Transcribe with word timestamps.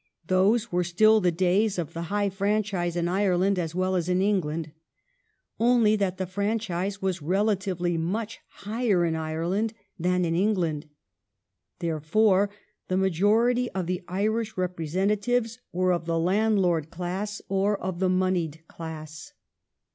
Those 0.25 0.71
were 0.71 0.83
still 0.83 1.21
the 1.21 1.31
days 1.31 1.77
of 1.77 1.93
the 1.93 2.01
high 2.09 2.29
franchise 2.31 2.95
in 2.95 3.07
Ireland 3.07 3.59
as 3.59 3.75
well 3.75 3.95
as 3.95 4.09
in 4.09 4.19
Eng 4.19 4.41
land— 4.41 4.71
only 5.59 5.95
that 5.95 6.17
the 6.17 6.25
franchise 6.25 7.03
was 7.03 7.21
relatively 7.21 7.99
much 7.99 8.39
higher 8.65 9.05
in 9.05 9.15
Ireland 9.15 9.75
than 9.99 10.25
it 10.25 10.27
was 10.27 10.27
in 10.29 10.35
England. 10.35 10.89
There 11.77 11.99
fore 11.99 12.49
the 12.87 12.97
majority 12.97 13.69
of 13.73 13.85
the 13.85 14.01
Irish 14.07 14.57
representatives 14.57 15.59
were 15.71 15.93
of 15.93 16.05
the 16.07 16.17
landlord 16.17 16.89
class 16.89 17.39
or 17.47 17.77
of 17.79 17.99
the 17.99 18.09
moneyed 18.09 18.63
class. 18.67 19.33